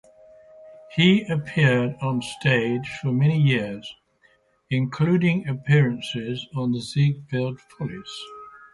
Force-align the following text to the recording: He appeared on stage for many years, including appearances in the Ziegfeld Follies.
He 0.95 1.25
appeared 1.27 1.95
on 2.01 2.23
stage 2.23 2.87
for 2.99 3.11
many 3.11 3.39
years, 3.39 3.87
including 4.71 5.47
appearances 5.47 6.47
in 6.57 6.71
the 6.71 6.79
Ziegfeld 6.81 7.61
Follies. 7.77 8.23